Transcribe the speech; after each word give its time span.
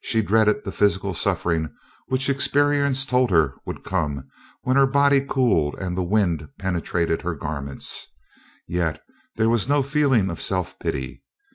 She 0.00 0.22
dreaded 0.22 0.64
the 0.64 0.72
physical 0.72 1.12
suffering 1.12 1.68
which 2.08 2.30
experience 2.30 3.04
told 3.04 3.30
her 3.30 3.52
would 3.66 3.84
come 3.84 4.26
when 4.62 4.74
her 4.78 4.86
body 4.86 5.20
cooled 5.20 5.74
and 5.74 5.94
the 5.94 6.02
wind 6.02 6.48
penetrated 6.58 7.20
her 7.20 7.34
garments, 7.34 8.08
yet 8.66 9.02
there 9.36 9.50
was 9.50 9.68
no 9.68 9.82
feeling 9.82 10.30
of 10.30 10.40
self 10.40 10.78
pity. 10.78 11.22